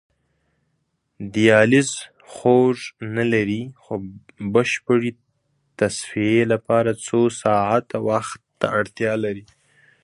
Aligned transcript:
دیالیز 1.33 1.91
خوږ 2.33 2.77
نه 3.15 3.23
لري 3.33 3.63
خو 3.81 3.93
بشپړې 4.53 5.11
تصفیې 5.79 6.41
لپاره 6.53 6.91
څو 7.05 7.19
ساعته 7.41 7.97
وخت 8.09 8.39
ته 8.59 8.65
اړتیا 8.79 9.13
لري. 9.23 9.45